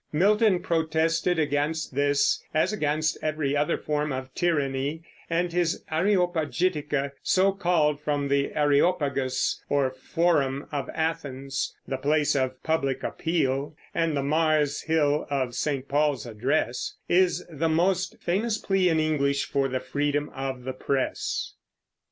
[0.11, 7.51] Milton protested against this, as against every other form of tyranny, and his Areopagitica so
[7.51, 14.23] called from the Areopagus or Forum of Athens, the place of public appeal, and the
[14.23, 15.87] Mars Hill of St.
[15.87, 21.53] Paul's address is the most famous plea in English for the freedom of the press.